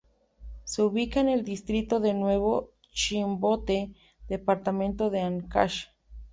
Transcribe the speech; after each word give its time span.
Se 0.63 0.81
ubica 0.81 1.19
en 1.19 1.29
el 1.29 1.43
distrito 1.43 1.99
de 1.99 2.15
Nuevo 2.15 2.71
Chimbote, 2.91 3.93
departamento 4.27 5.11
de 5.11 5.19
Áncash. 5.21 5.89